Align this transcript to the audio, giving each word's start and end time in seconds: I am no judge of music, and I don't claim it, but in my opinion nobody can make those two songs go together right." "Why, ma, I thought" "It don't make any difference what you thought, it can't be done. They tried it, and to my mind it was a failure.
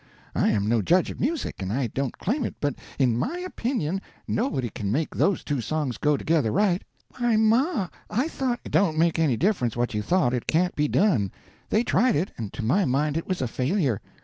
I 0.33 0.49
am 0.49 0.67
no 0.67 0.81
judge 0.81 1.11
of 1.11 1.19
music, 1.19 1.57
and 1.61 1.71
I 1.71 1.85
don't 1.85 2.17
claim 2.17 2.43
it, 2.43 2.55
but 2.59 2.73
in 2.97 3.15
my 3.19 3.37
opinion 3.37 4.01
nobody 4.27 4.71
can 4.71 4.91
make 4.91 5.13
those 5.13 5.43
two 5.43 5.61
songs 5.61 5.99
go 5.99 6.17
together 6.17 6.51
right." 6.51 6.83
"Why, 7.19 7.35
ma, 7.37 7.87
I 8.09 8.27
thought" 8.27 8.61
"It 8.65 8.71
don't 8.71 8.97
make 8.97 9.19
any 9.19 9.37
difference 9.37 9.77
what 9.77 9.93
you 9.93 10.01
thought, 10.01 10.33
it 10.33 10.47
can't 10.47 10.73
be 10.75 10.87
done. 10.87 11.31
They 11.69 11.83
tried 11.83 12.15
it, 12.15 12.31
and 12.35 12.51
to 12.51 12.65
my 12.65 12.83
mind 12.83 13.15
it 13.15 13.27
was 13.27 13.43
a 13.43 13.47
failure. 13.47 14.01